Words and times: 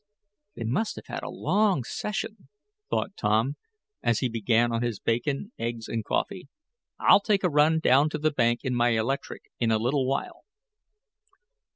"They 0.55 0.63
must 0.63 0.95
have 0.95 1.05
had 1.05 1.21
a 1.21 1.29
long 1.29 1.83
session," 1.83 2.49
thought 2.89 3.15
Tom, 3.15 3.57
as 4.01 4.17
he 4.17 4.29
began 4.29 4.71
on 4.71 4.81
his 4.81 4.97
bacon, 4.99 5.51
eggs 5.59 5.87
and 5.87 6.03
coffee. 6.03 6.47
"I'll 6.99 7.19
take 7.21 7.43
a 7.43 7.49
run 7.51 7.77
down 7.77 8.09
to 8.09 8.17
the 8.17 8.31
bank 8.31 8.61
in 8.63 8.73
my 8.73 8.89
electric 8.97 9.43
in 9.59 9.69
a 9.69 9.77
little 9.77 10.07
while." 10.07 10.41